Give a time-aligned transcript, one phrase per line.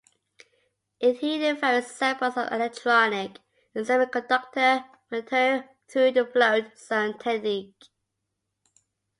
[0.99, 3.37] It heated various samples of electronic
[3.75, 7.83] and semiconductor material through the float-zone technique.